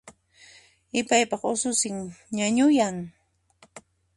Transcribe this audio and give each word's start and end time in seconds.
Ipaypaq 0.99 1.41
ususin 1.51 1.95
ñañuyan 2.35 2.95